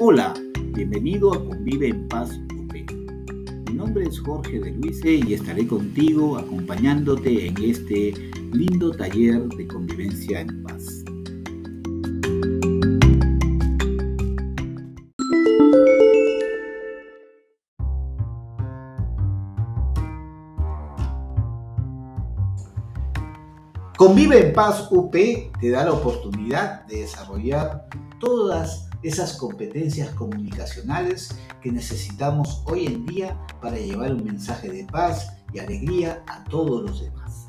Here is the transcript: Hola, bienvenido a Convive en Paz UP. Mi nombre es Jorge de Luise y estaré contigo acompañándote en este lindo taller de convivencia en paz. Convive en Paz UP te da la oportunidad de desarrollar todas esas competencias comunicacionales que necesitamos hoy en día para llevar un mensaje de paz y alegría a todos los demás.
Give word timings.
Hola, 0.00 0.32
bienvenido 0.74 1.34
a 1.34 1.44
Convive 1.44 1.88
en 1.88 2.06
Paz 2.06 2.30
UP. 2.56 2.72
Mi 3.68 3.74
nombre 3.74 4.04
es 4.04 4.20
Jorge 4.20 4.60
de 4.60 4.70
Luise 4.70 5.14
y 5.26 5.34
estaré 5.34 5.66
contigo 5.66 6.38
acompañándote 6.38 7.48
en 7.48 7.56
este 7.64 8.14
lindo 8.52 8.92
taller 8.92 9.48
de 9.48 9.66
convivencia 9.66 10.42
en 10.42 10.62
paz. 10.62 10.97
Convive 23.98 24.46
en 24.46 24.52
Paz 24.52 24.86
UP 24.92 25.10
te 25.10 25.70
da 25.72 25.84
la 25.84 25.90
oportunidad 25.90 26.86
de 26.86 27.00
desarrollar 27.00 27.88
todas 28.20 28.88
esas 29.02 29.32
competencias 29.32 30.10
comunicacionales 30.10 31.36
que 31.60 31.72
necesitamos 31.72 32.62
hoy 32.66 32.86
en 32.86 33.06
día 33.06 33.36
para 33.60 33.76
llevar 33.76 34.12
un 34.12 34.22
mensaje 34.22 34.70
de 34.70 34.84
paz 34.84 35.32
y 35.52 35.58
alegría 35.58 36.22
a 36.28 36.44
todos 36.44 36.88
los 36.88 37.00
demás. 37.02 37.47